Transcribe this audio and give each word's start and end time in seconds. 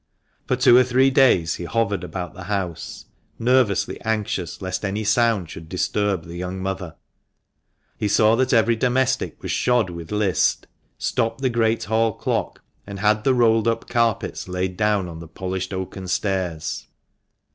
For 0.47 0.55
two 0.55 0.77
or 0.77 0.83
three 0.83 1.11
days 1.11 1.57
he 1.57 1.65
hovered 1.65 2.03
about 2.03 2.33
the 2.33 2.45
house, 2.45 3.05
nervously 3.37 4.01
anxious 4.01 4.59
lest 4.59 4.83
any 4.83 5.03
sound 5.03 5.51
should 5.51 5.69
disturb 5.69 6.23
the 6.23 6.37
young 6.37 6.57
mother. 6.59 6.95
He 7.99 8.07
saw 8.07 8.35
that 8.37 8.51
every 8.51 8.75
domestic 8.75 9.39
was 9.43 9.51
shod 9.51 9.91
with 9.91 10.11
list, 10.11 10.65
stopped 10.97 11.41
the 11.41 11.51
great 11.51 11.83
hall 11.83 12.13
clock, 12.13 12.63
and 12.87 12.99
had 12.99 13.23
the 13.23 13.35
rolled 13.35 13.67
up 13.67 13.87
carpets 13.89 14.47
laid 14.47 14.75
down 14.75 15.07
on 15.07 15.19
the 15.19 15.27
polished 15.27 15.71
oaken 15.71 16.07
stairs. 16.07 16.87